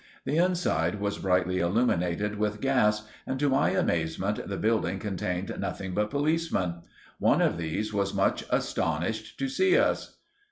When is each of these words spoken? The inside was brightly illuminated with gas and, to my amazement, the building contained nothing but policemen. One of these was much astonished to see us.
The 0.25 0.37
inside 0.37 0.99
was 0.99 1.19
brightly 1.19 1.59
illuminated 1.59 2.39
with 2.39 2.59
gas 2.59 3.07
and, 3.27 3.39
to 3.39 3.49
my 3.49 3.69
amazement, 3.69 4.47
the 4.49 4.57
building 4.57 4.97
contained 4.97 5.55
nothing 5.59 5.93
but 5.93 6.09
policemen. 6.09 6.81
One 7.19 7.39
of 7.39 7.59
these 7.59 7.93
was 7.93 8.11
much 8.11 8.43
astonished 8.49 9.37
to 9.37 9.47
see 9.47 9.77
us. 9.77 10.17